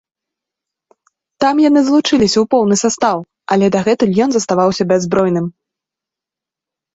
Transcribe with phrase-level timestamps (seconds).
[1.43, 3.17] Там яны злучыліся ў поўны састаў,
[3.57, 5.45] але дагэтуль ён застаўся бяззбройным.